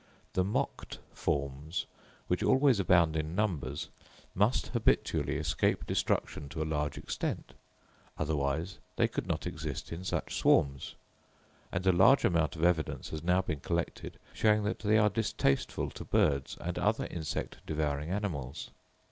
The 0.33 0.43
mocked 0.43 0.97
forms, 1.13 1.85
which 2.27 2.41
always 2.41 2.79
abound 2.79 3.15
in 3.15 3.35
numbers, 3.35 3.89
must 4.33 4.69
habitually 4.69 5.35
escape 5.37 5.85
destruction 5.85 6.49
to 6.49 6.63
a 6.63 6.65
large 6.65 6.97
extent, 6.97 7.53
otherwise 8.17 8.79
they 8.95 9.07
could 9.07 9.27
not 9.27 9.45
exist 9.45 9.91
in 9.91 10.03
such 10.03 10.33
swarms; 10.35 10.95
and 11.71 11.85
a 11.85 11.91
large 11.91 12.25
amount 12.25 12.55
of 12.55 12.63
evidence 12.63 13.09
has 13.11 13.21
now 13.21 13.43
been 13.43 13.59
collected, 13.59 14.17
showing 14.33 14.63
that 14.63 14.79
they 14.79 14.97
are 14.97 15.07
distasteful 15.11 15.91
to 15.91 16.03
birds 16.03 16.57
and 16.59 16.79
other 16.79 17.05
insect 17.05 17.57
devouring 17.67 18.09
animals. 18.09 18.71